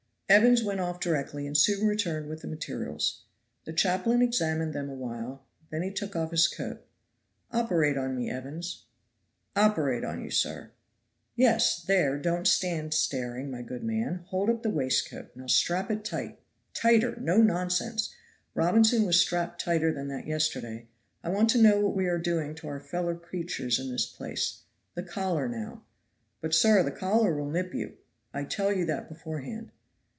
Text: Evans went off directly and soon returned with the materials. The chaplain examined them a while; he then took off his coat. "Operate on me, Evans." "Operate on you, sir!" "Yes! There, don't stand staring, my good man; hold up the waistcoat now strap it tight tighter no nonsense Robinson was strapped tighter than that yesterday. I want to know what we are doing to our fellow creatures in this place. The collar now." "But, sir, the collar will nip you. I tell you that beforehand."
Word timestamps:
Evans 0.33 0.63
went 0.63 0.79
off 0.79 1.01
directly 1.01 1.45
and 1.45 1.57
soon 1.57 1.85
returned 1.85 2.29
with 2.29 2.39
the 2.41 2.47
materials. 2.47 3.23
The 3.65 3.73
chaplain 3.73 4.21
examined 4.21 4.71
them 4.71 4.87
a 4.89 4.93
while; 4.95 5.43
he 5.59 5.67
then 5.77 5.93
took 5.93 6.15
off 6.15 6.31
his 6.31 6.47
coat. 6.47 6.85
"Operate 7.51 7.97
on 7.97 8.15
me, 8.15 8.29
Evans." 8.29 8.85
"Operate 9.57 10.05
on 10.05 10.23
you, 10.23 10.29
sir!" 10.31 10.71
"Yes! 11.35 11.83
There, 11.85 12.17
don't 12.17 12.47
stand 12.47 12.93
staring, 12.93 13.51
my 13.51 13.61
good 13.61 13.83
man; 13.83 14.23
hold 14.29 14.49
up 14.49 14.63
the 14.63 14.69
waistcoat 14.69 15.31
now 15.35 15.47
strap 15.47 15.91
it 15.91 16.05
tight 16.05 16.39
tighter 16.73 17.17
no 17.19 17.41
nonsense 17.41 18.15
Robinson 18.53 19.03
was 19.05 19.19
strapped 19.19 19.59
tighter 19.59 19.91
than 19.91 20.07
that 20.07 20.27
yesterday. 20.27 20.87
I 21.25 21.27
want 21.27 21.49
to 21.49 21.61
know 21.61 21.81
what 21.81 21.93
we 21.93 22.07
are 22.07 22.17
doing 22.17 22.55
to 22.55 22.69
our 22.69 22.79
fellow 22.79 23.15
creatures 23.15 23.79
in 23.79 23.91
this 23.91 24.05
place. 24.05 24.61
The 24.95 25.03
collar 25.03 25.49
now." 25.49 25.83
"But, 26.39 26.53
sir, 26.53 26.83
the 26.83 26.91
collar 26.91 27.35
will 27.35 27.49
nip 27.51 27.73
you. 27.73 27.97
I 28.33 28.45
tell 28.45 28.71
you 28.71 28.85
that 28.85 29.09
beforehand." 29.09 29.73